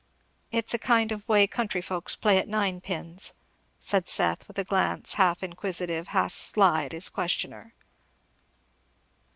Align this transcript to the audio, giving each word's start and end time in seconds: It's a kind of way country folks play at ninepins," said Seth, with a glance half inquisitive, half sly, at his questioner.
It's 0.51 0.73
a 0.73 0.79
kind 0.79 1.11
of 1.11 1.29
way 1.29 1.45
country 1.45 1.79
folks 1.79 2.15
play 2.15 2.39
at 2.39 2.47
ninepins," 2.47 3.33
said 3.79 4.07
Seth, 4.07 4.47
with 4.47 4.57
a 4.57 4.63
glance 4.63 5.13
half 5.13 5.43
inquisitive, 5.43 6.07
half 6.07 6.31
sly, 6.31 6.85
at 6.85 6.91
his 6.91 7.07
questioner. 7.07 7.75